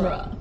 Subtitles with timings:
[0.00, 0.39] genre.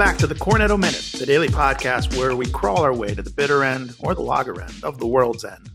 [0.00, 3.28] Back to the Cornetto Minute, the daily podcast where we crawl our way to the
[3.28, 5.68] bitter end or the lager end of the world's end.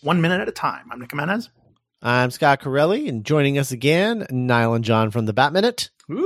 [0.00, 0.86] One minute at a time.
[0.92, 1.50] I'm Nick Jimenez.
[2.00, 5.90] I'm Scott Corelli, and joining us again, Niall and Jon from the Bat Minute.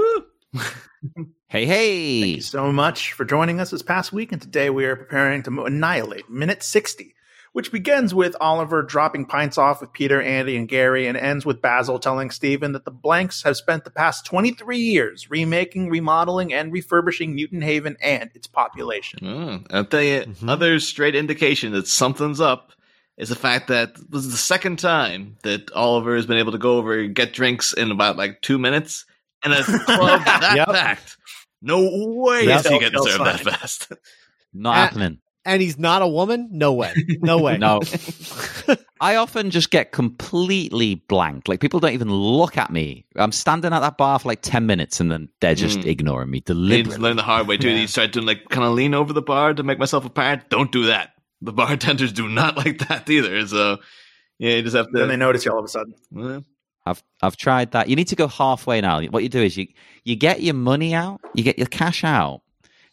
[1.50, 2.20] Hey, hey.
[2.20, 4.32] Thank you so much for joining us this past week.
[4.32, 7.14] And today we are preparing to annihilate minute 60,
[7.58, 11.60] which begins with Oliver dropping pints off with Peter, Andy, and Gary, and ends with
[11.60, 16.72] Basil telling Stephen that the Blanks have spent the past 23 years remaking, remodeling, and
[16.72, 19.18] refurbishing Newton Haven and its population.
[19.20, 20.48] Mm, I'll tell you, Mhm.
[20.48, 22.74] other straight indication that something's up
[23.16, 26.58] is the fact that this is the second time that Oliver has been able to
[26.58, 29.04] go over and get drinks in about like two minutes.
[29.42, 30.68] And a club that Yep.
[30.68, 31.16] packed.
[31.60, 31.80] No
[32.22, 32.60] way Yep.
[32.60, 33.92] is he getting Telltale served that fast.
[34.54, 35.18] Not happening.
[35.48, 36.48] And he's not a woman?
[36.52, 36.92] No way.
[37.20, 37.56] No way.
[37.58, 37.80] No.
[39.00, 41.48] I often just get completely blank.
[41.48, 43.06] Like people don't even look at me.
[43.16, 45.86] I'm standing at that bar for like 10 minutes and then they're just Mm.
[45.86, 46.98] ignoring me I need to deliberately.
[46.98, 47.70] learn the hard way too.
[47.70, 47.80] Yeah.
[47.80, 50.48] You start to like kind of lean over the bar to make myself apparent.
[50.50, 51.12] Don't do that.
[51.40, 53.46] The bartenders do not like that either.
[53.46, 53.78] So
[54.38, 54.92] yeah, you just have to.
[54.98, 55.94] Then they notice you all of a sudden.
[56.10, 56.44] Well,
[56.84, 57.88] I've I've tried that.
[57.88, 59.00] You need to go halfway now.
[59.02, 59.68] What you do is you
[60.04, 62.40] you get your money out, you get your cash out,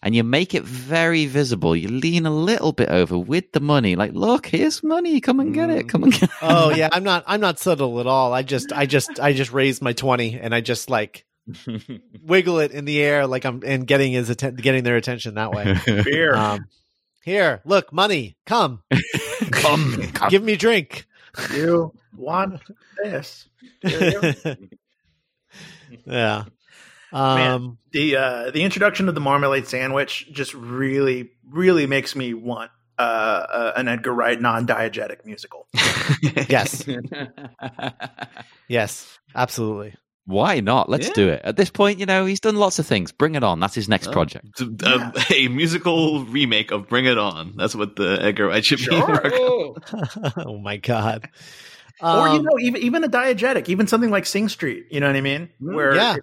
[0.06, 1.76] and you make it very visible.
[1.76, 5.20] You lean a little bit over with the money, like, look, here's money.
[5.20, 5.90] Come and get it.
[5.90, 6.30] Come and get it.
[6.44, 8.32] Oh yeah, I'm not I'm not subtle at all.
[8.32, 11.26] I just I just I just raised my 20 and I just like
[12.24, 15.52] wiggle it in the air like I'm and getting his atten- getting their attention that
[15.52, 15.76] way.
[16.04, 16.36] Beer.
[16.36, 16.68] Um
[17.24, 18.38] here, look, money.
[18.46, 18.84] Come.
[19.52, 20.30] Come, come.
[20.30, 21.08] Give me a drink.
[21.52, 22.62] you want
[23.04, 23.50] this?
[23.82, 24.30] Do
[27.16, 27.22] you?
[27.22, 27.36] yeah.
[27.36, 27.52] Man.
[27.52, 32.72] Um the uh, the introduction of the marmalade sandwich just really really makes me want
[32.98, 35.68] uh, uh, an Edgar Wright non-diegetic musical.
[36.50, 36.86] yes.
[38.68, 39.20] Yes.
[39.36, 39.96] Absolutely.
[40.28, 40.90] Why not?
[40.90, 41.14] Let's Yeah.
[41.14, 41.42] do it.
[41.44, 43.12] At this point, you know, he's done lots of things.
[43.12, 43.60] Bring it on.
[43.60, 44.12] That's his next Oh.
[44.12, 44.60] project.
[44.60, 47.54] a, a musical remake of Bring It On.
[47.56, 48.88] That's what the Edgar Wright should be.
[50.38, 51.30] Oh my god.
[52.02, 54.86] or you Um, know even even a diegetic, even something like Sing Street.
[54.90, 55.50] You know what I mean?
[55.62, 56.16] Mm, Where yeah.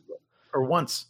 [0.52, 1.06] Or once.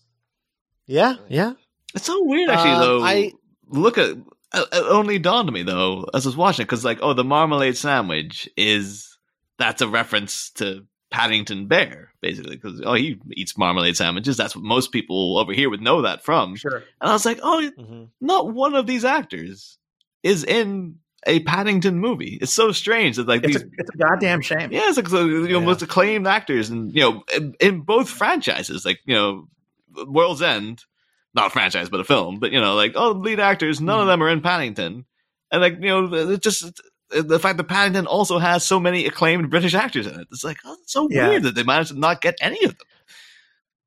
[0.86, 1.52] Yeah, yeah.
[1.94, 2.70] It's so weird, actually.
[2.72, 3.32] Uh, though, I-
[3.68, 4.18] look at it
[4.54, 7.76] it only dawned on me though as I was watching because like, oh, the marmalade
[7.76, 9.16] sandwich is
[9.58, 14.36] that's a reference to Paddington Bear, basically, because oh, he eats marmalade sandwiches.
[14.36, 16.56] That's what most people over here would know that from.
[16.56, 16.76] Sure.
[17.00, 18.08] And I was like, oh, Mhm.
[18.20, 19.78] not one of these actors
[20.22, 20.96] is in
[21.26, 22.38] a Paddington movie.
[22.40, 24.72] It's so strange that like It's these a, it's a goddamn shame.
[24.72, 25.64] Yeah, it's like you know, Yeah.
[25.64, 29.48] most acclaimed actors, and you know, in, in both franchises, like you know,
[30.06, 30.84] World's End,
[31.34, 34.02] not a franchise but a film, but you know, like oh, lead actors, none of
[34.02, 34.08] mm-hmm.
[34.08, 35.04] them are in Paddington,
[35.50, 36.80] and like you know, it just
[37.10, 40.58] the fact that Paddington also has so many acclaimed British actors in it, it's like
[40.64, 41.28] oh, it's so Yeah.
[41.28, 42.86] weird that they managed to not get any of them.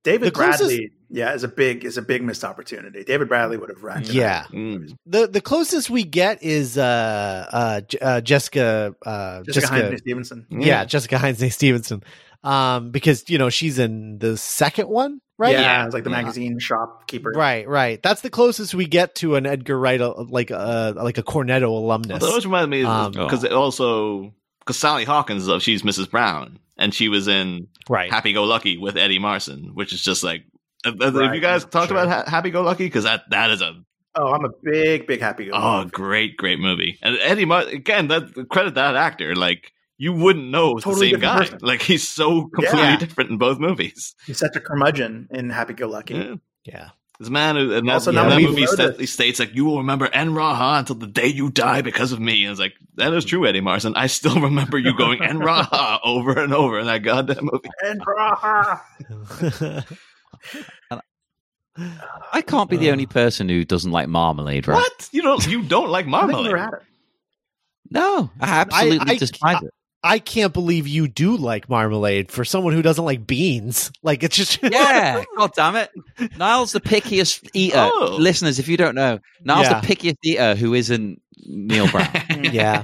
[0.03, 3.03] David The Bradley, yeah, is a big is a big missed opportunity.
[3.03, 4.09] David Bradley would have racked.
[4.09, 4.43] it Yeah.
[4.51, 4.95] Mm.
[5.05, 9.97] The the closest we get is uh uh, J- uh Jessica uh Jessica, Jessica, Hynes
[9.99, 10.45] Stevenson.
[10.51, 10.85] yeah.
[10.85, 12.03] Jessica Hynes Stevenson.
[12.43, 15.53] Um because you know she's in the second one, right?
[15.53, 16.21] Yeah, it's like the Yeah.
[16.21, 17.31] magazine shopkeeper.
[17.35, 18.01] Right, right.
[18.03, 21.69] That's the closest we get to an Edgar Wright uh, like uh like a Cornetto
[21.69, 22.21] alumnus.
[22.21, 26.09] Although those remind me Um, because it also because Sally Hawkins, though she's Mrs.
[26.09, 28.11] Brown, and she was in right.
[28.11, 30.43] Happy Go Lucky with Eddie Marsan, which is just like.
[30.85, 31.97] Have have Right, you guys talked sure.
[31.97, 32.85] about Happy Go Lucky?
[32.85, 33.73] Because that that is a
[34.17, 35.49] Oh, I'm a big big happy.
[35.51, 40.49] oh great great movie, and Eddie Mar- again that credit that actor like you wouldn't
[40.49, 41.59] know it's Totally the same guy person.
[41.61, 42.97] like he's so completely Yeah.
[42.97, 44.15] different in both movies.
[44.25, 46.13] He's such a curmudgeon in Happy Go Lucky.
[46.15, 46.35] Yeah.
[46.65, 46.89] Yeah.
[47.19, 49.55] This man who and that, Also, and now that we've movie noticed- sta- states like
[49.55, 52.43] you will remember Enraha until the day you die because of me.
[52.43, 53.93] And it's like that is true, Eddie Marsan.
[53.95, 57.69] I still remember you going Enraha over and over in that goddamn movie.
[57.83, 58.79] And Braha.
[62.31, 64.75] I can't be the only person who doesn't like marmalade, right?
[64.75, 66.47] What you don't you don't like marmalade?
[66.51, 66.79] we're at it.
[67.91, 69.71] No, I absolutely I- despise it.
[70.07, 73.91] I can't believe you do like marmalade for someone who doesn't like beans.
[74.03, 75.89] Like it's just Yeah, god damn it.
[76.37, 77.89] Niall's the pickiest eater.
[77.91, 78.15] Oh.
[78.19, 79.79] Listeners, if you don't know, Niall's Yeah.
[79.81, 82.07] the pickiest eater who isn't Neil Brown.
[82.53, 82.83] Yeah.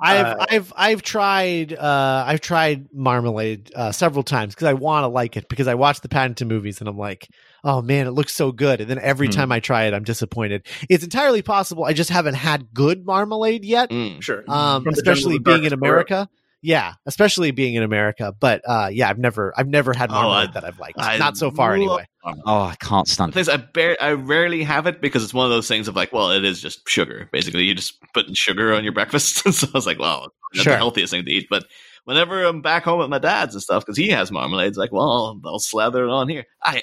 [0.00, 5.04] I've Uh, I've I've tried uh I've tried marmalade uh several times because I want
[5.04, 7.28] to like it because I watch the Paddington movies and I'm like,
[7.64, 8.80] oh man, it looks so good.
[8.80, 9.32] And then every Hmm.
[9.32, 10.66] time I try it, I'm disappointed.
[10.88, 13.90] It's entirely possible I just haven't had good marmalade yet.
[13.90, 14.22] Mm.
[14.22, 14.44] Sure.
[14.48, 16.28] Um, especially being in of darkness America.
[16.62, 18.34] Yeah, especially being in America.
[18.38, 20.98] But uh yeah, I've never I've never had Oh, marmalade I- that I've liked.
[20.98, 22.06] I Not so far love anyway.
[22.44, 25.46] Oh, I can't stand thing is, I bar- I rarely have it because it's one
[25.46, 27.30] of those things of like, well, it is just sugar.
[27.32, 29.36] Basically, you just put sugar on your breakfast.
[29.54, 30.72] so I was like, well, that's Sure.
[30.74, 31.46] the healthiest thing to eat.
[31.48, 31.64] But
[32.04, 34.92] whenever I'm back home at my dad's and stuff, because he has marmalade, it's like,
[34.92, 36.44] well, I'll slather it on here.
[36.62, 36.82] I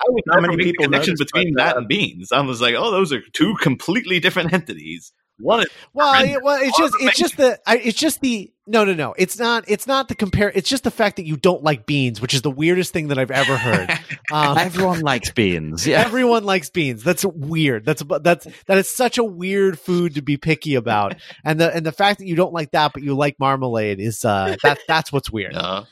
[0.00, 2.32] I would Not never many make the people connection between but, that uh, and beans.
[2.32, 5.12] I was like, oh, those are two completely different entities.
[5.38, 8.84] One is Well, it, well, it's just it's just the I, it's just the no
[8.84, 9.14] no no.
[9.18, 10.50] It's not it's not the compare.
[10.54, 13.18] It's just the fact that you don't like beans, which is the weirdest thing that
[13.18, 13.90] I've ever heard.
[14.32, 15.86] Um, Everyone likes beans.
[15.86, 16.00] Yeah.
[16.00, 17.04] Everyone likes beans.
[17.04, 17.84] That's weird.
[17.84, 21.16] That's that's that is such a weird food to be picky about.
[21.44, 24.24] And the and the fact that you don't like that but you like marmalade is
[24.24, 25.54] uh that that's what's weird.
[25.54, 25.84] uh,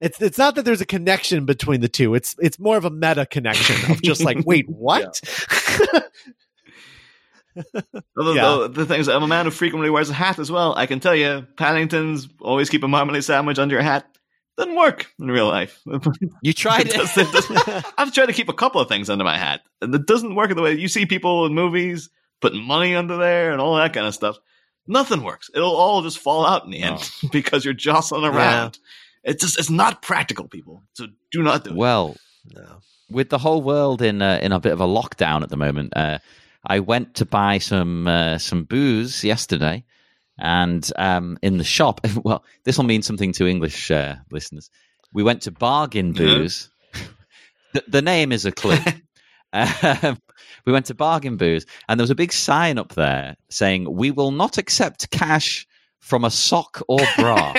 [0.00, 2.14] It's it's not that there's a connection between the two.
[2.14, 5.20] It's it's more of a meta connection of just like wait what?
[8.18, 8.42] Although Yeah.
[8.42, 10.74] though, the thing is, I'm a man who frequently wears a hat as well.
[10.76, 14.06] I can tell you, Paddington's always keep a marmalade sandwich under your hat.
[14.56, 15.80] Doesn't work in real life.
[16.42, 16.96] You tried It it.
[16.96, 19.94] doesn't- it doesn't- I've tried to keep a couple of things under my hat, and
[19.94, 22.08] it doesn't work in the way you see people in movies
[22.40, 24.36] putting money under there and all that kind of stuff.
[24.86, 25.50] Nothing works.
[25.54, 28.78] It'll all just fall out in the end because you're jostling around.
[29.22, 30.82] It's just it's not practical, people.
[30.92, 31.76] So do not do it.
[31.76, 32.16] Well,
[32.52, 32.80] no.
[33.10, 35.94] with the whole world in a, in a bit of a lockdown at the moment,
[35.96, 36.18] uh,
[36.66, 39.84] I went to buy some uh, some booze yesterday,
[40.38, 42.00] and um, in the shop.
[42.24, 44.70] Well, this will mean something to English uh, listeners.
[45.12, 46.18] We went to Bargain Yeah.
[46.18, 46.70] Booze.
[47.74, 48.78] the, the name is a clue.
[49.52, 50.18] um,
[50.64, 54.10] we went to Bargain Booze, and there was a big sign up there saying, "We
[54.10, 55.66] will not accept cash
[56.00, 57.54] from a sock or bra."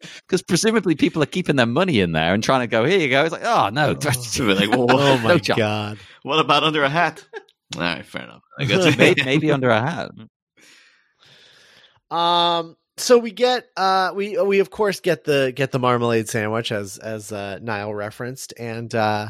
[0.00, 3.08] Because presumably people are keeping their money in there and trying to go, here you
[3.08, 3.24] go.
[3.24, 3.98] It's like, oh, no.
[3.98, 5.98] So we're like, well, Oh what, my No god.
[6.28, 7.26] What about under a hat?
[7.74, 8.42] All right, fair enough.
[8.58, 10.10] I guess maybe, maybe under a hat.
[12.10, 12.76] Um.
[12.98, 16.98] So we get uh we we of course get the get the marmalade sandwich as
[16.98, 19.28] as uh, Niall referenced, and uh,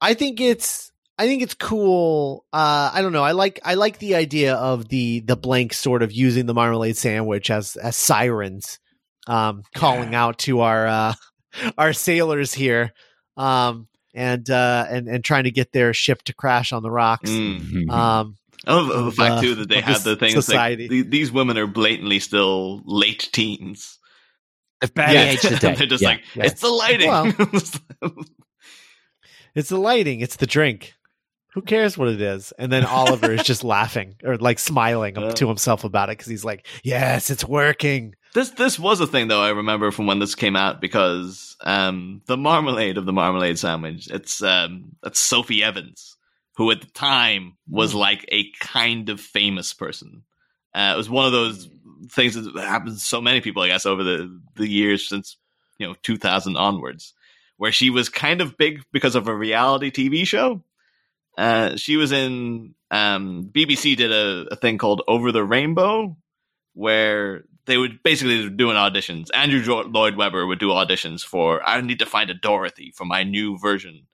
[0.00, 2.44] I think it's I think it's cool.
[2.52, 3.24] Uh, I don't know.
[3.24, 6.96] I like I like the idea of the the blank sort of using the marmalade
[6.96, 8.78] sandwich as as sirens,
[9.26, 11.14] um, calling out to our uh,
[11.78, 12.92] our sailors here,
[13.36, 17.30] um, and uh, and and trying to get their ship to crash on the rocks.
[17.30, 17.90] Mm.
[17.90, 20.36] Um, I love the of, fact uh, too that they have the thing.
[20.36, 20.84] It's society.
[20.84, 23.98] like the, these women are blatantly still late teens.
[24.80, 25.24] They've barely Yeah.
[25.30, 25.74] aged a day.
[25.78, 26.08] They're just Yeah.
[26.10, 26.44] like, yeah.
[26.46, 27.08] it's the lighting.
[27.08, 27.32] Well.
[29.54, 30.20] It's the lighting.
[30.20, 30.94] It's the drink.
[31.54, 32.52] Who cares what it is?
[32.58, 35.30] And then Oliver is just laughing or like smiling Yeah.
[35.32, 39.28] to himself about it because he's like, "Yes, it's working." This this was a thing
[39.28, 39.40] though.
[39.40, 44.08] I remember from when this came out because um, the marmalade of the marmalade sandwich.
[44.10, 46.16] It's um, that's Sophie Evans,
[46.56, 50.22] who at the time was like a kind of famous person.
[50.74, 51.68] Uh, it was one of those
[52.10, 55.36] things that happened to so many people, I guess, over the the years since
[55.78, 57.14] you know 2000 onwards,
[57.56, 60.62] where she was kind of big because of a reality TV show.
[61.36, 66.16] Uh, she was in um, BBC did a, a thing called Over the Rainbow,
[66.74, 69.28] where they would basically doing auditions.
[69.34, 73.04] Andrew Jo- Lloyd Webber would do auditions for I need to find a Dorothy for
[73.04, 74.06] my new version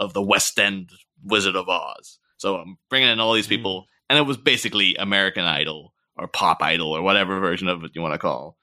[0.00, 0.90] of the West End
[1.22, 2.18] Wizard of Oz.
[2.38, 6.62] So I'm bringing in all these people, and it was basically American Idol or Pop
[6.62, 8.56] Idol or whatever version of it you want to call.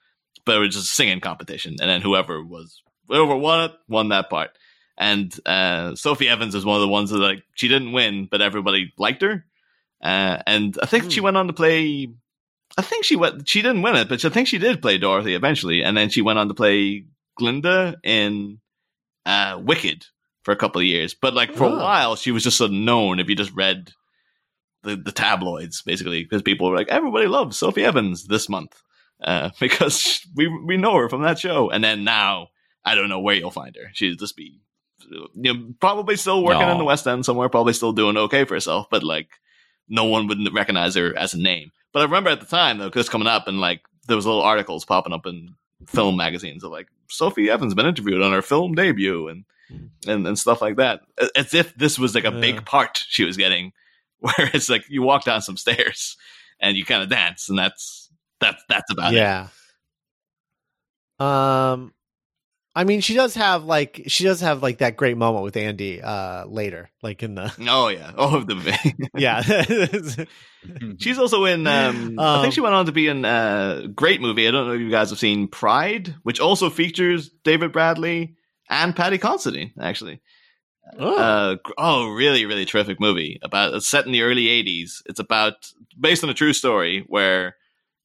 [0.44, 4.08] But it was just a singing competition, and then whoever was whoever won it won
[4.08, 4.50] that part.
[4.98, 8.42] And uh, Sophie Evans is one of the ones that like she didn't win, but
[8.42, 9.44] everybody liked her.
[10.02, 12.08] Uh, and I think she went on to play
[12.78, 13.48] I think she went.
[13.48, 16.22] She didn't win it, but I think she did play Dorothy eventually, and then she
[16.22, 17.04] went on to play
[17.36, 18.60] Glinda in
[19.26, 20.06] uh, Wicked
[20.42, 21.14] for a couple of years.
[21.14, 21.74] But like for Oh.
[21.74, 23.90] a while, she was just sort of known if you just read
[24.82, 28.80] the the tabloids, basically, because people were like, everybody loves Sophie Evans this month
[29.22, 31.70] uh, because we we know her from that show.
[31.70, 32.48] And then now,
[32.84, 33.90] I don't know where you'll find her.
[33.92, 34.58] She'll just be.
[35.34, 38.54] You know, probably still working in the West End somewhere, probably still doing okay for
[38.54, 39.28] herself, but like
[39.88, 41.70] no one would recognize her as a name.
[41.92, 44.42] But I remember at the time though, because coming up and like there was little
[44.42, 45.54] articles popping up in
[45.86, 49.44] film magazines of like Sophie Evans been interviewed on her film debut and
[50.06, 51.00] and, and stuff like that,
[51.36, 52.40] as if this was like a Yeah.
[52.40, 53.72] big part she was getting.
[54.20, 56.16] Where it's like you walk down some stairs
[56.60, 58.08] and you kind of dance, and that's
[58.40, 59.16] that's that's about it.
[59.16, 59.48] yeah.
[61.18, 61.92] Um,
[62.74, 66.00] I mean, she does have like she does have like that great moment with Andy
[66.00, 69.42] uh later, like in the Oh yeah, oh the yeah.
[70.98, 71.66] She's also in.
[71.66, 74.46] Um, I Um, think she went on to be in a great movie.
[74.46, 78.36] I don't know if you guys have seen Pride, which also features David Bradley
[78.70, 79.72] and Paddy Considine.
[79.80, 80.20] Actually,
[80.98, 81.16] oh.
[81.16, 85.02] uh, oh, really, really terrific movie about it's set in the early '80s.
[85.06, 85.54] It's about
[85.98, 87.56] based on a true story where,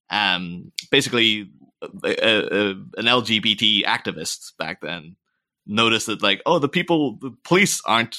[0.09, 5.15] um, basically, a, a, a- an LGBT activist back then
[5.65, 8.17] noticed that like, oh, the people, the police aren't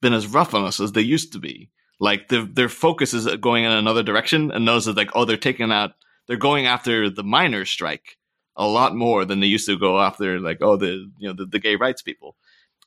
[0.00, 1.70] been as rough on us as they used to be.
[2.00, 5.36] Like their their focus is going in another direction, and knows that like, oh, they're
[5.36, 5.92] taking out,
[6.26, 8.16] they're going after the miners' strike
[8.56, 11.46] a lot more than they used to go after like, oh, the you know the,
[11.46, 12.36] the gay rights people,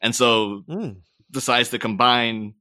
[0.02, 0.98] and so Mm.
[1.32, 2.54] decides to combine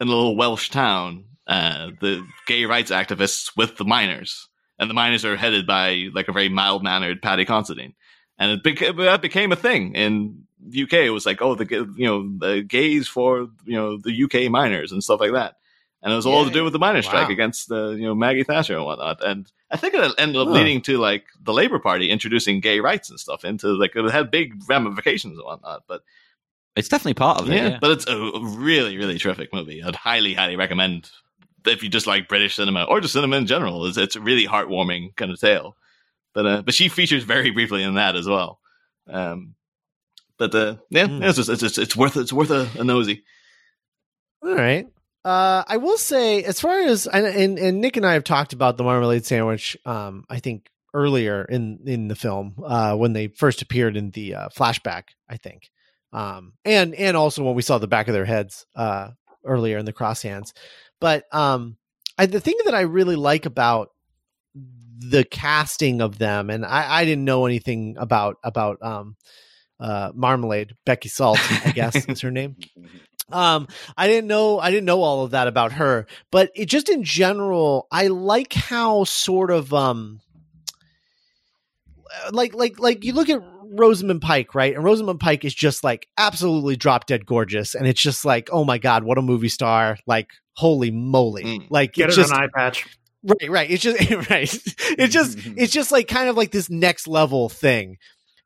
[0.00, 4.48] in a little Welsh town uh, the gay rights activists with the miners,
[4.80, 7.94] and the miners are headed by like a very mild mannered Paddy Considine,
[8.38, 10.94] and it beca- that became a thing in the UK.
[10.94, 14.90] It was like, oh, the you know the gays for you know the UK miners
[14.90, 15.56] and stuff like that.
[16.02, 18.42] And it was all to do with the miners' strike against the you know Maggie
[18.42, 19.22] Thatcher and whatnot.
[19.22, 20.54] And I think it ended up Huh.
[20.54, 24.30] leading to like the Labour Party introducing gay rights and stuff into like it had
[24.30, 25.82] big ramifications and whatnot.
[25.86, 26.00] But
[26.74, 27.54] It's definitely part of it.
[27.54, 27.78] yeah, Yeah.
[27.82, 29.82] but it's a really, really terrific movie.
[29.82, 31.10] I'd highly, highly recommend
[31.66, 33.86] if you just like British cinema or just cinema in general.
[33.86, 35.76] It's, it's a really heartwarming kind of tale.
[36.34, 38.60] But uh, but she features very briefly in that as well.
[39.08, 39.54] Um,
[40.38, 41.22] but uh, yeah, Hmm.
[41.22, 43.24] it's just it's just, it's worth it's worth a, a nosy.
[44.42, 44.86] All right.
[45.24, 48.52] Uh, I will say, as far as and, and and Nick and I have talked
[48.52, 49.76] about the marmalade sandwich.
[49.84, 54.34] Um, I think earlier in in the film, uh, when they first appeared in the
[54.36, 55.68] uh, flashback, I think,
[56.12, 59.10] um, and and also when we saw the back of their heads, uh,
[59.44, 60.54] earlier in the cross hands.
[61.00, 61.76] But um,
[62.18, 63.90] I, the thing that I really like about
[64.54, 69.16] the casting of them, and I, I didn't know anything about about um,
[69.78, 72.56] uh, Marmalade Becky Salt, I guess is her name.
[73.32, 76.88] Um, I didn't know I didn't know all of that about her, but it just
[76.88, 80.20] in general, I like how sort of um
[82.32, 83.40] like like like you look at
[83.72, 84.74] Rosamund Pike, right?
[84.74, 88.64] And Rosamund Pike is just like absolutely drop dead gorgeous, and it's just like, oh
[88.64, 89.96] my god, what a movie star!
[90.06, 90.30] Like,
[90.60, 91.44] holy moly!
[91.44, 91.66] Mm.
[91.70, 92.86] Like, Get it just an eye patch.
[93.24, 93.70] right, right.
[93.70, 93.98] It's just
[94.30, 94.62] right.
[94.98, 97.96] It's just it's just like kind of like this next level thing.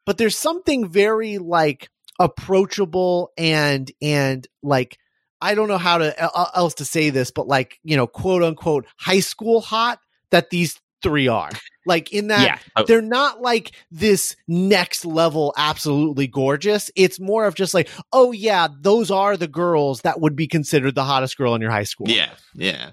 [0.06, 1.88] But there's something very like
[2.20, 4.98] approachable and and like
[5.40, 8.42] I don't know how to uh, else to say this, but like you know, quote
[8.42, 9.98] unquote, high school hot
[10.30, 11.50] that these three are.
[11.86, 12.58] Like in that yeah.
[12.76, 18.32] Oh, they're not like this next level absolutely gorgeous it's more of just like oh
[18.32, 21.84] yeah those are the girls that would be considered the hottest girl in your high
[21.84, 22.90] school Yeah, yeah,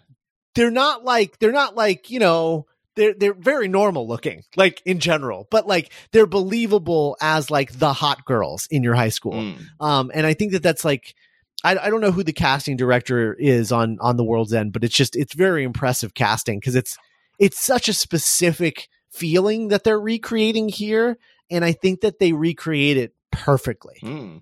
[0.56, 5.00] they're not like they're not like you know they're they're very normal looking like in
[5.00, 9.58] general but like they're believable as like the hot girls in your high school Mm.
[9.80, 11.16] um and i think that that's like
[11.64, 14.84] I, I don't know who the casting director is on on the world's end but
[14.84, 16.98] it's just it's very impressive casting because it's
[17.42, 21.18] it's such a specific feeling that they're recreating here
[21.50, 24.42] and i think that they recreate it perfectly Mm.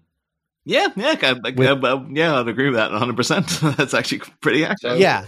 [0.66, 3.16] Yeah, yeah, I, I, With- I- yeah, I'd agree with that 100.
[3.16, 5.00] percent That's actually pretty accurate.
[5.00, 5.26] yeah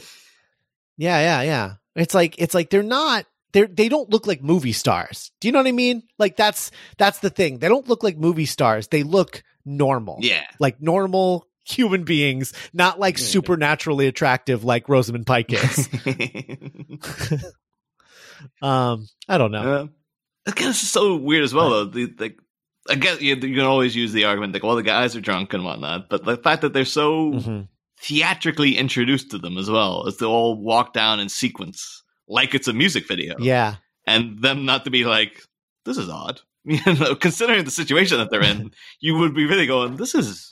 [0.98, 4.74] yeah yeah yeah it's like it's like they're not they're they don't look like movie
[4.74, 8.04] stars do you know what i mean like that's that's the thing they don't look
[8.04, 10.44] like movie stars they look normal yeah.
[10.60, 15.88] like normal human beings not like supernaturally attractive like rosamund pike is
[18.62, 19.90] um i don't know
[20.48, 21.86] Uh, it's so weird as well, though.
[21.86, 22.40] The, like,
[22.90, 25.54] I guess you, you can always use the argument like, well, the guys are drunk
[25.54, 27.68] and whatnot, but the fact that they're so Mhm.
[28.02, 32.68] theatrically introduced to them as well, as they all walk down in sequence like it's
[32.68, 33.76] a music video, yeah
[34.08, 35.44] and them not to be like,
[35.86, 36.42] this is odd.
[36.66, 40.51] You know, considering the situation that they're in, you would be really going, this is.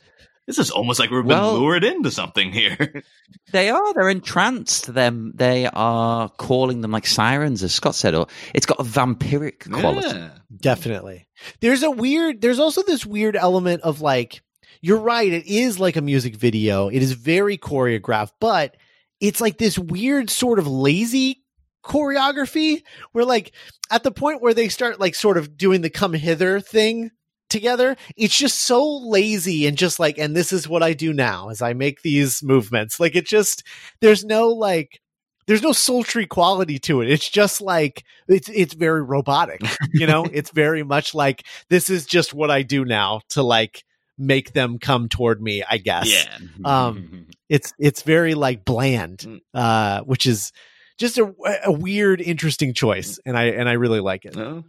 [0.50, 3.03] This is almost like we've been Well- lured into something here.
[3.51, 3.94] They are.
[3.94, 4.94] They're entranced.
[4.94, 5.32] Them.
[5.36, 8.13] They are calling them like sirens, as Scott said.
[8.15, 10.08] Or it's got a vampiric quality.
[10.08, 10.29] Yeah.
[10.56, 11.27] Definitely.
[11.60, 14.41] There's a weird, there's also this weird element of like,
[14.82, 16.89] you're right, it is like a music video.
[16.89, 18.75] It is very choreographed, but
[19.20, 21.44] it's like this weird sort of lazy
[21.84, 23.51] choreography where like
[23.89, 27.10] at the point where they start like sort of doing the come hither thing
[27.50, 31.50] together, it's just so lazy and just like, and this is what I do now
[31.50, 33.00] as I make these movements.
[33.00, 33.63] Like it just,
[34.01, 35.01] there's no like,
[35.48, 37.10] there's no sultry quality to it.
[37.10, 39.62] It's just like it's it's very robotic.
[39.91, 43.84] You know, it's very much like this is just what I do now to like
[44.15, 46.08] make them come toward me, I guess.
[46.12, 46.38] Yeah.
[46.63, 49.39] Um, It's it's very like bland, Mm.
[49.56, 50.51] uh, which is
[51.00, 51.34] just a,
[51.65, 54.36] a weird, interesting choice, and I and I really like it.
[54.36, 54.63] No.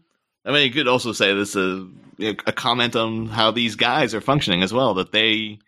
[0.47, 1.85] I mean, you could also say this is
[2.23, 4.95] a, comment on how these guys are functioning as well.
[4.95, 5.59] That they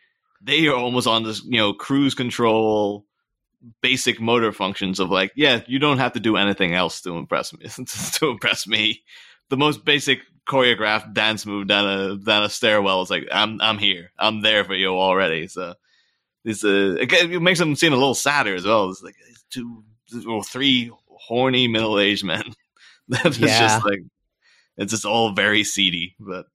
[0.43, 3.07] they are almost on this you know cruise control
[3.81, 7.53] basic motor functions of like yeah you don't have to do anything else to impress
[7.53, 7.69] me
[8.15, 9.03] to impress me
[9.51, 10.19] the most basic
[10.49, 14.65] choreographed dance move down a down a stairwell is like i'm i'm here i'm there
[14.65, 15.75] for you already so
[16.45, 19.15] this uh it makes them seem a little sadder as well it's like
[19.49, 19.85] two
[20.29, 22.43] or three horny middle-aged men
[23.09, 23.61] that is Yeah.
[23.61, 24.01] just like
[24.77, 26.47] it's just all very seedy but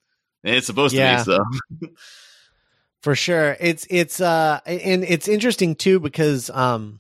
[0.44, 1.24] it's supposed Yeah.
[1.24, 1.42] to
[1.80, 1.90] be so
[3.02, 7.00] for sure it's it's uh and it's interesting too because um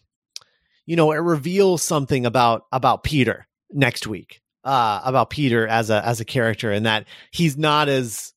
[0.85, 6.05] you know it reveals something about about peter next week uh about peter as a
[6.05, 8.33] as a character and that he's not as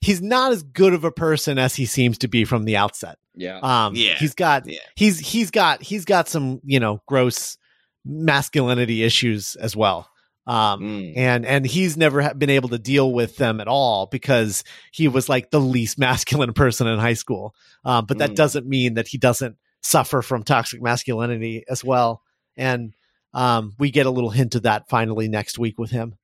[0.00, 3.18] he's not as good of a person as he seems to be from the outset
[3.34, 3.58] Yeah.
[3.62, 4.14] um Yeah.
[4.14, 4.78] he's got Yeah.
[4.94, 7.58] he's he's got he's got some you know gross
[8.04, 10.08] masculinity issues as well
[10.46, 11.12] um Mm.
[11.16, 15.28] and and he's never been able to deal with them at all because he was
[15.28, 18.36] like the least masculine person in high school um, but that Mm.
[18.36, 22.22] doesn't mean that he doesn't suffer from toxic masculinity as well
[22.56, 22.92] and
[23.34, 26.14] um, we get a little hint of that finally next week with him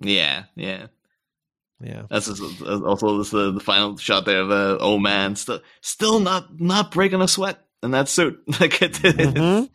[0.00, 0.86] yeah yeah
[1.80, 6.20] yeah That's also this, uh, the final shot there of uh, oh man, still still
[6.20, 8.42] not not breaking a sweat in that suit.
[8.60, 9.68] Like it, Mhm.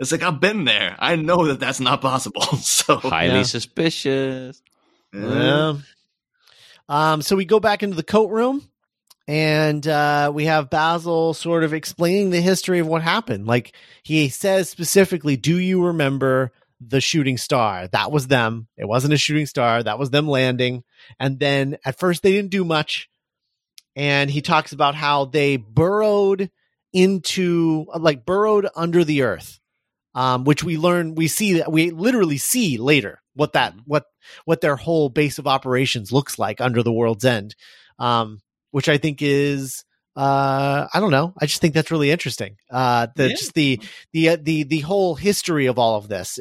[0.00, 0.96] It's like I've been there.
[0.98, 2.42] I know that that's not possible.
[2.56, 3.42] So Highly Yeah.
[3.44, 4.60] suspicious.
[5.12, 5.74] Yeah.
[6.88, 8.68] Um, so we go back into the coat room
[9.28, 13.46] and uh, we have Basil sort of explaining the history of what happened.
[13.46, 17.86] Like he says specifically, Do you remember the shooting star?
[17.88, 18.66] That was them.
[18.76, 20.82] It wasn't a shooting star, that was them landing.
[21.20, 23.08] And then at first they didn't do much.
[23.96, 26.50] And he talks about how they burrowed
[26.92, 29.60] into, like, burrowed under the earth.
[30.14, 34.04] Um, which we learn, we see that we literally see later what that, what
[34.44, 37.54] what their whole base of operations looks like under the world's end
[37.98, 38.40] um
[38.70, 39.84] which i think is
[40.16, 41.32] uh i don't know.
[41.40, 42.56] I just think that's really interesting.
[42.70, 43.34] Uh the Yeah.
[43.34, 43.80] just the
[44.12, 46.38] the uh, the the whole history of all of this.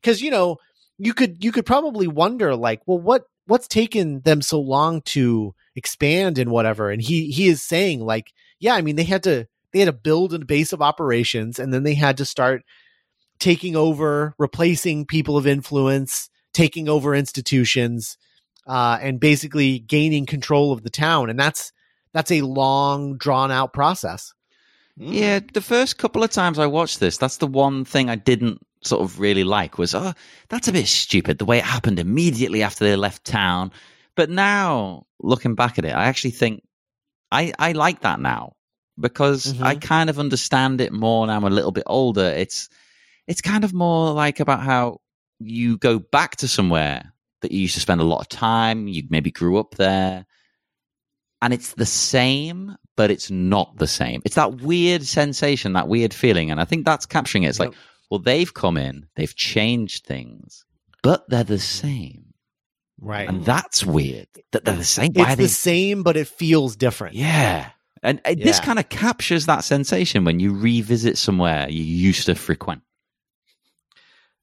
[0.00, 0.58] Because you know
[0.98, 5.54] you could you could probably wonder like well what what's taken them so long to
[5.74, 6.90] expand and whatever?
[6.90, 9.92] And he he is saying like yeah i mean they had to they had to
[9.92, 12.62] build a base of operations and then they had to start
[13.42, 18.16] taking over replacing people of influence taking over institutions
[18.68, 21.72] uh, and basically gaining control of the town and that's
[22.14, 24.32] that's a long drawn out process
[25.00, 25.14] Mm.
[25.14, 28.60] Yeah, the first couple of times I watched this, that's the one thing I didn't
[28.82, 30.12] sort of really like was, oh,
[30.50, 33.72] that's a bit stupid the way it happened immediately after they left town.
[34.16, 36.62] But now, looking back at it, I actually think
[37.30, 38.52] I, I like that now
[39.00, 39.64] because Mhm.
[39.64, 42.26] I kind of understand it more now I'm a little bit older.
[42.26, 42.68] It's
[43.26, 45.00] it's kind of more like about how
[45.38, 49.02] you go back to somewhere that you used to spend a lot of time, you
[49.10, 50.26] maybe grew up there,
[51.40, 54.22] and it's the same, but it's not the same.
[54.24, 56.50] It's that weird sensation, that weird feeling.
[56.50, 57.48] And I think that's capturing it.
[57.48, 57.74] It's like,
[58.10, 60.64] well, they've come in, they've changed things,
[61.02, 62.34] but they're the same.
[63.00, 65.12] right And that's weird that they're the same.
[65.14, 65.48] Why it's the they?
[65.48, 67.70] same but it feels different Yeah.
[68.04, 72.34] And uh, this kind of captures that sensation when you revisit somewhere you used to
[72.34, 72.82] frequent.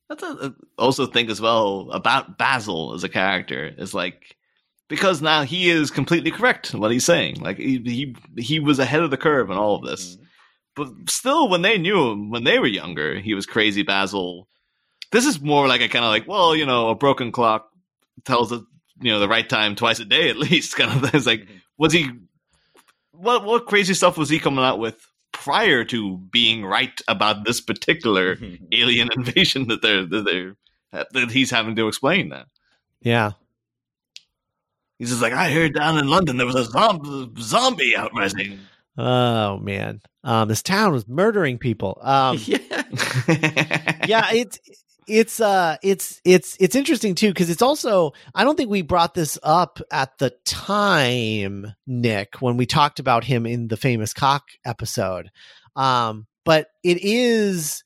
[0.09, 4.35] That's a, also think as well about Basil as a character is like
[4.87, 7.39] because now he is completely correct in what he's saying.
[7.39, 10.15] Like he he he was ahead of the curve in all of this.
[10.15, 10.23] Mm-hmm.
[10.75, 14.47] But still, when they knew him when they were younger, he was crazy Basil.
[15.11, 17.69] This is more like a kind of like, well, you know, a broken clock
[18.25, 18.61] tells it,
[19.01, 20.75] you know, the right time twice a day at least.
[20.75, 21.17] Kind of thing.
[21.17, 21.57] It's like, mm-hmm.
[21.77, 22.09] was he?
[23.11, 27.61] What what crazy stuff was he coming out with prior to being right about this
[27.61, 28.37] particular
[28.71, 30.55] alien invasion that they're that they're
[31.13, 32.47] that he's having to explain that.
[33.01, 33.31] yeah
[34.97, 38.59] He's just like, I heard down in London there was a zombie, zombie outrising.
[38.97, 42.57] oh man um this town was murdering people um yeah.
[44.07, 44.59] yeah it's
[45.09, 49.13] it's uh it's it's it's interesting too because it's also i don't think we brought
[49.13, 54.43] this up at the time nick when we talked about him in the famous cock
[54.65, 55.29] episode
[55.75, 57.83] um but it is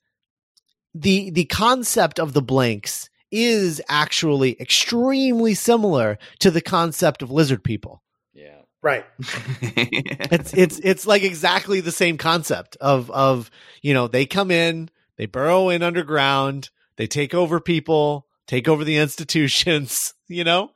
[0.93, 7.63] the the concept of the blanks is actually extremely similar to the concept of lizard
[7.63, 8.59] people Yeah.
[8.81, 9.05] Right.
[9.19, 13.49] it's it's it's like exactly the same concept of of
[13.81, 18.83] you know they come in they burrow in underground they take over people take over
[18.83, 20.71] the institutions you know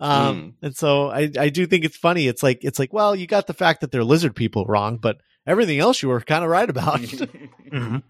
[0.00, 3.26] um and so i i do think it's funny it's like it's like well you
[3.26, 6.50] got the fact that they're lizard people wrong but everything else you were kind of
[6.50, 7.00] right about
[7.72, 8.02] Mhm.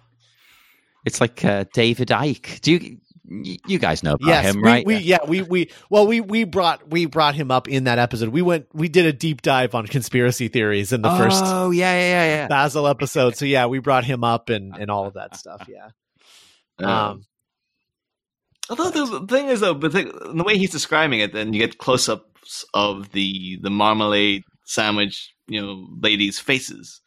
[1.05, 2.61] It's like uh, David Icke.
[2.61, 4.87] Do you You guys know about Yes, him, we, right?
[4.87, 8.29] we yeah we we well we we brought we brought him up in that episode.
[8.29, 11.92] We went we did a deep dive on conspiracy theories in the first Oh yeah,
[11.94, 12.46] yeah, yeah, yeah.
[12.49, 13.35] Basil episode.
[13.37, 15.66] So yeah, we brought him up and and all of that stuff.
[15.68, 15.88] Yeah.
[16.79, 17.23] Um.
[18.71, 21.79] Although the thing is, though, but the, the way he's describing it, then you get
[21.79, 27.01] close-ups of the the marmalade sandwich, you know, ladies' faces.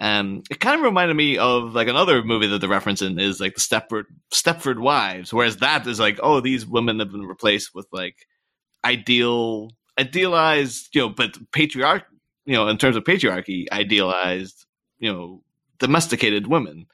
[0.00, 3.54] Um, it kind of reminded me of like another movie that they're referencing is like
[3.54, 7.86] the Stepford Stepford Wives, whereas that is like, oh, these women have been replaced with
[7.90, 8.26] like
[8.84, 12.04] ideal, idealized, you know, but patriarch,
[12.44, 14.66] you know, in terms of patriarchy, idealized,
[14.98, 15.42] you know,
[15.78, 16.86] domesticated women.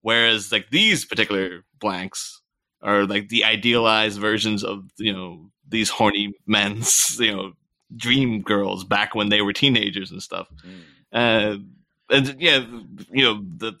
[0.00, 2.40] Whereas like these particular blanks
[2.82, 7.52] are like the idealized versions of you know these horny men's you know
[7.96, 10.48] dream girls back when they were teenagers and stuff.
[11.12, 11.56] Uh,
[12.10, 12.64] and yeah,
[13.10, 13.72] you know the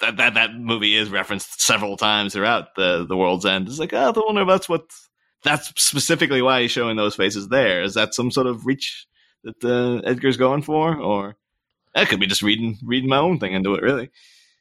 [0.00, 3.68] that that that movie is referenced several times throughout the the world's end.
[3.68, 4.90] It's like, oh, I wonder if that's what
[5.42, 7.82] that's specifically why he's showing those faces there.
[7.82, 9.06] Is that some sort of reach
[9.44, 11.36] that uh, Edgar's going for, or
[11.94, 14.10] that could be just reading reading my own thing into it, really.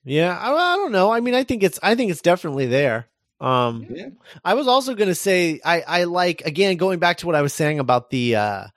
[0.03, 1.11] Yeah, I, I don't know.
[1.11, 3.07] I mean, I think it's I think it's definitely there.
[3.41, 4.09] Um, Yeah.
[4.45, 7.41] I was also going to say I I like again going back to what I
[7.41, 8.67] was saying about the uh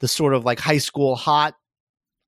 [0.00, 1.54] the sort of like high school hot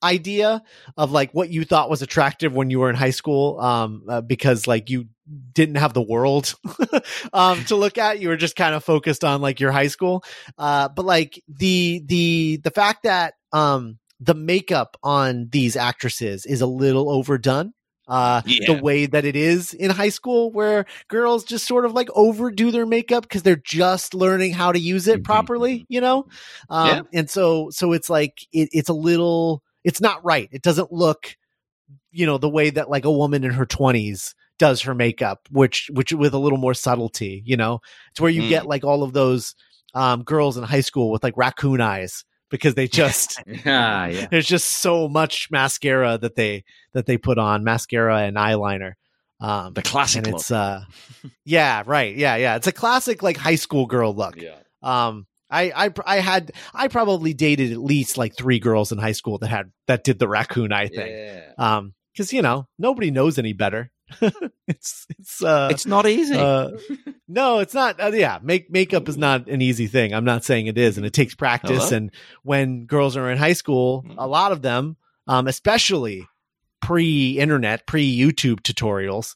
[0.03, 0.63] idea
[0.97, 4.21] of like what you thought was attractive when you were in high school um uh,
[4.21, 5.07] because like you
[5.53, 6.55] didn't have the world
[7.33, 10.23] um to look at you were just kind of focused on like your high school
[10.59, 16.61] uh but like the the the fact that um the makeup on these actresses is
[16.61, 17.73] a little overdone
[18.09, 18.67] uh Yeah.
[18.67, 22.71] the way that it is in high school where girls just sort of like overdo
[22.71, 25.25] their makeup because they're just learning how to use it Mhm.
[25.25, 26.27] properly you know
[26.71, 27.03] um Yeah.
[27.13, 31.37] and so so it's like it, it's a little it's not right it doesn't look
[32.13, 35.91] you know the way that like a woman in her 20s does her makeup which
[35.93, 38.49] which with a little more subtlety you know it's where you Mm.
[38.49, 39.55] get like all of those
[39.95, 44.27] um girls in high school with like raccoon eyes because they just Ah, yeah.
[44.31, 48.93] there's just so much mascara that they that they put on mascara and eyeliner
[49.41, 50.85] um The classic it's uh
[51.45, 54.57] yeah right yeah yeah it's a classic like high school girl look Yeah.
[54.83, 59.13] um I, I I had I probably dated at least like three girls in high
[59.13, 61.07] school that had that did the raccoon eye thing.
[61.09, 61.53] Yeah.
[61.57, 63.93] Um, because you know nobody knows any better.
[64.67, 66.35] it's it's uh, It's not easy.
[66.37, 66.71] uh
[67.29, 68.01] no, it's not.
[68.01, 70.15] Uh, yeah, make makeup is not an easy thing.
[70.15, 71.85] I'm not saying it is, and it takes practice.
[71.91, 71.97] Hello?
[71.97, 72.11] And
[72.43, 76.27] when girls are in high school, a lot of them, um, especially
[76.83, 79.35] pre-internet, pre-YouTube tutorials,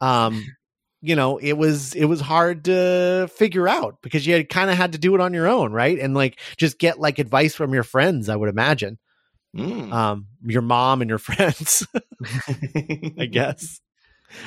[0.00, 0.44] um,
[1.00, 4.76] you know, it was it was hard to figure out because you had kind of
[4.76, 5.98] had to do it on your own, right?
[5.98, 8.28] And like just get like advice from your friends.
[8.28, 8.98] I would imagine,
[9.56, 9.92] Mm.
[9.92, 11.86] um, your mom and your friends.
[13.18, 13.80] I guess.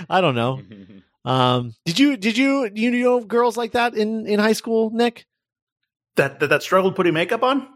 [0.09, 0.61] I don't know.
[1.27, 5.25] Um, did you did you you know girls like that in in high school, Nick?
[6.15, 7.67] That, that that struggled putting makeup on.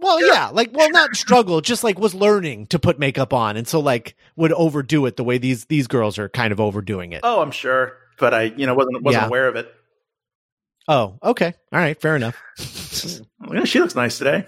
[0.00, 3.68] Well, yeah, like well, not struggle, just like was learning to put makeup on, and
[3.68, 7.20] so like would overdo it the way these these girls are kind of overdoing it.
[7.22, 9.26] Oh, I'm sure, but I you know wasn't wasn't Yeah.
[9.28, 9.72] aware of it.
[10.88, 12.40] Oh, okay, all right, fair enough.
[13.52, 14.46] Yeah, she looks nice today.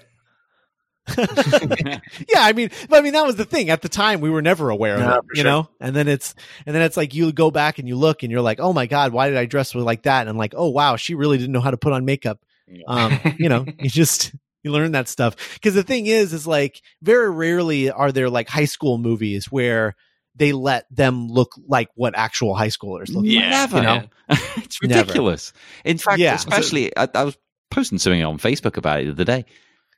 [1.17, 4.41] yeah, I mean, but I mean that was the thing at the time we were
[4.41, 5.51] never aware of Yeah, it, you sure.
[5.51, 5.69] know.
[5.79, 8.41] And then it's and then it's like you go back and you look and you're
[8.41, 10.21] like, oh my god, why did I dress with like that?
[10.21, 12.39] And I'm like, oh wow, she really didn't know how to put on makeup.
[12.87, 16.81] Um, you know, you just you learn that stuff because the thing is, is like
[17.01, 19.95] very rarely are there like high school movies where
[20.35, 23.77] they let them look like what actual high schoolers look Yeah, Never.
[23.77, 24.03] you know?
[24.29, 25.01] it's Never.
[25.01, 25.53] ridiculous.
[25.85, 26.35] In fact, Yeah.
[26.35, 27.37] especially I, I was
[27.71, 29.45] posting something on Facebook about it the other day.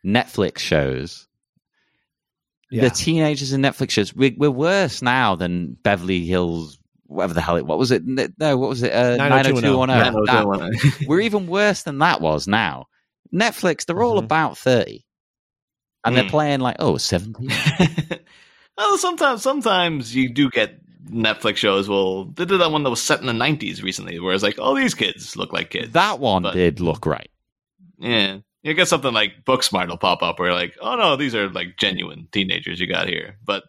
[0.06, 1.28] Netflix shows
[2.72, 2.82] like.
[2.84, 4.16] the teenagers in Netflix shows.
[4.16, 6.78] We, we're worse now than Beverly Hills.
[7.08, 8.04] Whatever the hell it what was it?
[8.06, 8.94] No, what was it?
[8.94, 10.14] Uh, 90210.
[10.14, 11.00] 90210.
[11.02, 11.08] That.
[11.08, 12.86] We're even worse than that was now.
[13.34, 14.26] Netflix, they're all Mhm.
[14.26, 15.06] about 30.
[16.06, 16.30] And they're Mm.
[16.30, 17.50] playing like, oh, 17.
[18.78, 21.90] well, sometimes sometimes you do get Netflix shows.
[21.90, 24.56] Well, they did that one that was set in the '90s recently, where it's like,
[24.60, 25.92] oh, these kids look like kids.
[25.94, 27.30] that one But- did look right.
[27.98, 31.36] yeah, you get something like Booksmart will pop up, where you're like, oh no, these
[31.36, 33.38] are like genuine teenagers you got here.
[33.45, 33.63] But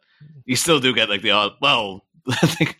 [0.45, 1.53] you still do get like the odd.
[1.61, 2.77] Well, I think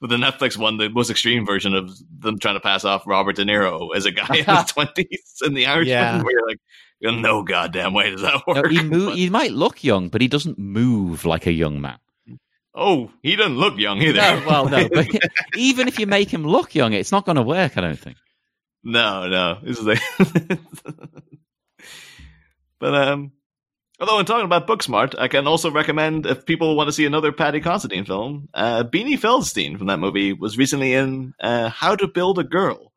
[0.00, 3.36] with the Netflix one, the most extreme version of them trying to pass off Robert
[3.36, 6.22] De Niro as a guy in his twenties in the Irishman, Yeah.
[6.22, 6.60] where you're like,
[7.06, 8.70] oh, no goddamn way does that No, work.
[8.70, 11.98] he, mo- But- he might look young, but he doesn't move like a young man.
[12.74, 14.20] oh, he doesn't look young either.
[14.20, 14.86] No, well, no.
[14.88, 15.08] But
[15.56, 18.16] even if you make him look young, it's not going to work, I don't think.
[18.88, 19.58] No, no.
[19.62, 20.00] This is like
[22.78, 23.32] But um
[23.98, 27.32] Although, in talking about Booksmart, I can also recommend if people want to see another
[27.32, 32.06] Paddy Considine film, uh, Beanie Feldstein from that movie was recently in uh, How to
[32.06, 32.92] Build a Girl,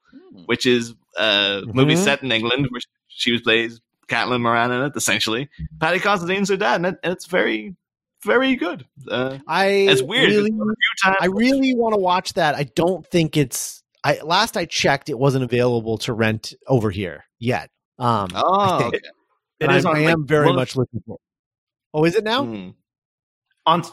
[0.45, 2.03] which is a movie Mhm.
[2.03, 5.47] set in England where she was plays Caitlin Moran in it, essentially.
[5.79, 7.77] Paddy Considine's her dad, and, it, and it's very,
[8.25, 8.85] very good.
[9.09, 10.27] Uh, I it's weird.
[10.31, 12.55] Really, a few times, I really want to watch that.
[12.55, 13.83] I don't think it's.
[14.03, 17.69] I last I checked, it wasn't available to rent over here yet.
[17.97, 18.99] Um, oh, okay.
[19.59, 21.17] It is I, on I like, am very much looking for.
[21.93, 22.45] Oh, is it now?
[22.45, 22.69] Hmm.
[23.65, 23.83] on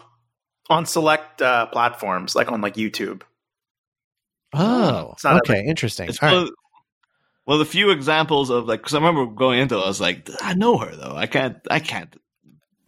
[0.69, 3.23] on select uh, platforms, like on like YouTube.
[4.53, 6.09] Oh, It's not okay, interesting.
[6.09, 6.49] It's All one, right.
[6.49, 6.55] of,
[7.45, 10.01] one of the few examples of like because I remember going into it, I was
[10.01, 11.15] like, I know her though.
[11.17, 12.15] I can't, I can't,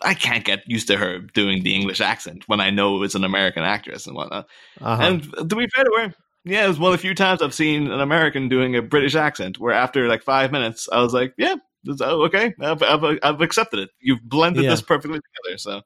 [0.01, 3.25] I can't get used to her doing the English accent when I know it's an
[3.25, 4.47] American actress and whatnot.
[4.81, 5.03] Uh-huh.
[5.03, 6.15] And to be fair to her,
[6.49, 9.15] yeah, it was one of the few times I've seen an American doing a British
[9.15, 9.59] accent.
[9.59, 11.57] Where after like five minutes, I was like, yeah.
[11.85, 13.91] this- oh, Okay, I've, I've I've accepted it.
[14.01, 14.71] You've blended Yeah.
[14.71, 15.59] this perfectly together.
[15.59, 15.83] So,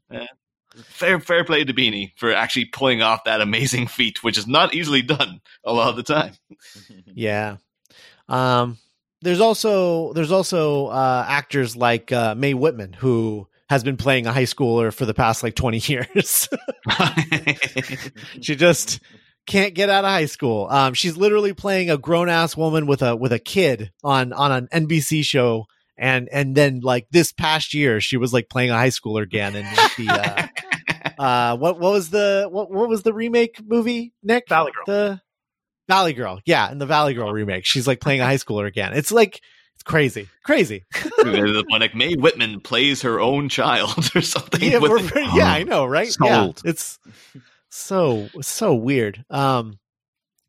[0.10, 0.26] yeah.
[0.84, 4.74] fair fair play to Beanie for actually pulling off that amazing feat, which is not
[4.74, 6.34] easily done a lot of the time.
[7.14, 7.56] Yeah.
[8.28, 8.78] Um
[9.22, 14.32] there's also there's also uh actors like uh Mae Whitman who has been playing a
[14.32, 16.48] high schooler for the past like 20 years.
[18.40, 19.00] she just
[19.46, 20.68] can't get out of high school.
[20.70, 24.68] Um she's literally playing a grown-ass woman with a with a kid on on an
[24.86, 28.88] NBC show and and then like this past year she was like playing a high
[28.88, 30.08] schooler again and the
[31.18, 34.48] uh uh what what was the what what was the remake movie Nick?
[34.48, 34.84] Valley Girl.
[34.86, 35.20] the
[35.88, 36.40] Valley Girl.
[36.46, 38.94] Yeah, in the Valley Girl remake, she's like playing a high schooler again.
[38.94, 39.40] It's like
[39.74, 40.84] it's crazy, crazy.
[40.94, 44.62] the point like Mae Whitman plays her own child or something.
[44.62, 46.10] Yeah, with pretty- yeah, I know, right?
[46.10, 46.62] Sold.
[46.64, 46.98] Yeah, it's
[47.74, 49.24] so so weird.
[49.30, 49.78] Um,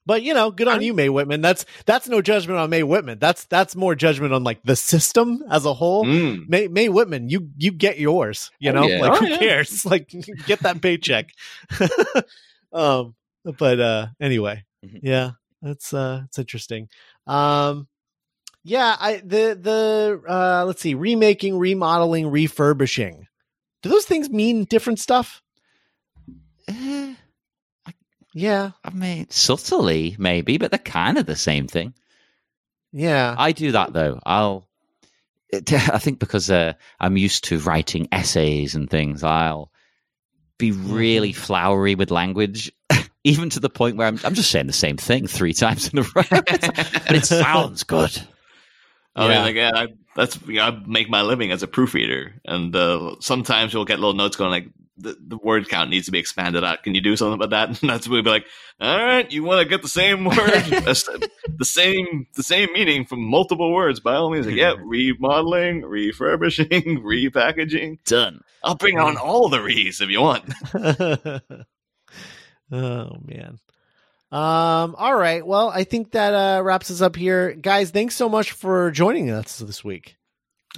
[0.08, 1.42] but you know, good on you, Mae Whitman.
[1.42, 3.18] That's that's no judgment on Mae Whitman.
[3.18, 6.06] That's that's more judgment on like the system as a whole.
[6.06, 6.48] Mm.
[6.48, 8.52] May Mae Whitman, you you get yours.
[8.60, 9.00] You Oh, know, yeah.
[9.02, 9.38] like Oh, who yeah.
[9.40, 9.84] cares?
[9.86, 10.14] Like
[10.46, 11.32] get that paycheck.
[12.74, 15.00] um, but uh, anyway, Mhm.
[15.04, 16.90] yeah, that's uh, it's interesting.
[17.28, 17.88] Um,
[18.64, 23.28] yeah, I the the uh, let's see, remaking, remodeling, refurbishing.
[23.82, 25.42] Do those things mean different stuff?
[28.38, 31.94] Yeah, I mean, subtly maybe, but they're kind of the same thing.
[32.92, 34.20] yeah, I do that though.
[34.26, 34.68] I'll.
[35.50, 39.72] It, I think because uh, I'm used to writing essays and things, I'll
[40.58, 42.74] be really flowery with language,
[43.24, 46.00] even to the point where I'm, I'm just saying the same thing three times in
[46.00, 48.22] a row, but it sounds good.
[49.16, 49.34] I Yeah.
[49.34, 52.76] mean, like, yeah, I, that's you know, I make my living as a proofreader, and
[52.76, 56.20] uh, sometimes you'll get little notes going like the, the word count needs to be
[56.20, 56.84] expanded out.
[56.84, 57.66] Can you do something about that?
[57.82, 58.46] And that's we'd be like,
[58.80, 63.24] all right, you want to get the same word, the same the same meaning from
[63.24, 64.46] multiple words by all means.
[64.46, 68.04] Like, yeah, remodeling, refurbishing, repackaging.
[68.06, 68.42] Done.
[68.64, 70.54] I'll bring on all the re's if you want.
[72.72, 73.60] oh man.
[74.32, 74.96] Um.
[74.98, 75.46] All right.
[75.46, 77.92] Well, I think that uh, wraps us up here, guys.
[77.92, 80.18] Thanks so much for joining us this week.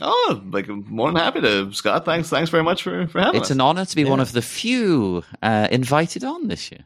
[0.02, 2.06] Oh, like more than happy to, Scott.
[2.06, 3.56] Thanks, thanks very much for for having It's us.
[3.56, 6.82] an honor to be one of the few uh, invited on this year.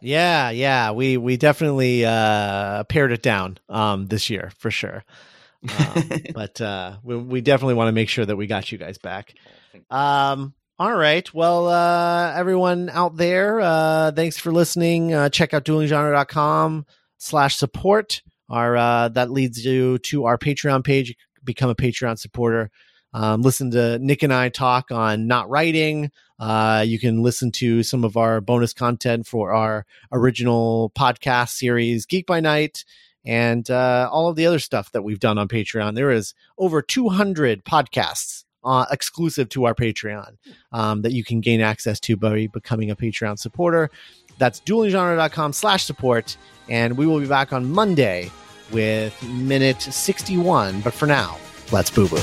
[0.00, 0.90] Yeah, yeah.
[0.90, 5.04] We we definitely uh pared it down um this year for sure.
[5.62, 8.98] Um, but uh we we definitely want to make sure that we got you guys
[8.98, 9.34] back.
[9.90, 11.32] Um all right.
[11.32, 15.14] Well, uh everyone out there, uh thanks for listening.
[15.14, 16.84] Uh check out duelinggenre.com
[17.18, 18.22] slash support.
[18.48, 21.14] Our uh that leads you to our Patreon page.
[21.44, 22.70] Become a Patreon supporter.
[23.14, 26.10] Um, listen to Nick and I talk on not writing.
[26.38, 32.06] Uh, you can listen to some of our bonus content for our original podcast series,
[32.06, 32.84] Geek by Night,
[33.24, 35.94] and uh, all of the other stuff that we've done on Patreon.
[35.94, 40.36] There is over 200 podcasts uh, exclusive to our Patreon
[40.72, 43.90] um, that you can gain access to by becoming a Patreon supporter.
[44.38, 46.36] That's duelinggenre.com slash support.
[46.68, 48.30] And we will be back on Monday
[48.72, 50.80] with minute 61.
[50.80, 51.38] But for now,
[51.70, 52.18] let's boo boo.